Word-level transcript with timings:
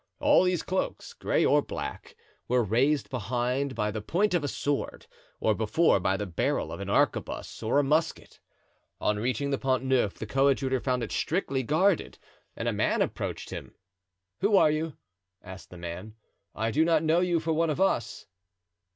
All 0.19 0.45
these 0.45 0.63
cloaks, 0.63 1.13
gray 1.13 1.45
or 1.45 1.61
black, 1.61 2.15
were 2.47 2.63
raised 2.63 3.11
behind 3.11 3.75
by 3.75 3.91
the 3.91 4.01
point 4.01 4.33
of 4.33 4.43
a 4.43 4.47
sword, 4.47 5.05
or 5.39 5.53
before 5.53 5.99
by 5.99 6.17
the 6.17 6.25
barrel 6.25 6.71
of 6.71 6.79
an 6.79 6.89
arquebuse 6.89 7.61
or 7.61 7.77
a 7.77 7.83
musket. 7.83 8.39
On 8.99 9.19
reaching 9.19 9.51
the 9.51 9.59
Pont 9.59 9.83
Neuf 9.83 10.15
the 10.15 10.25
coadjutor 10.25 10.79
found 10.79 11.03
it 11.03 11.11
strictly 11.11 11.61
guarded 11.61 12.17
and 12.55 12.67
a 12.67 12.73
man 12.73 13.03
approached 13.03 13.51
him. 13.51 13.75
"Who 14.39 14.57
are 14.57 14.71
you?" 14.71 14.93
asked 15.43 15.69
the 15.69 15.77
man. 15.77 16.15
"I 16.55 16.71
do 16.71 16.83
not 16.83 17.03
know 17.03 17.19
you 17.19 17.39
for 17.39 17.53
one 17.53 17.69
of 17.69 17.79
us." 17.79 18.25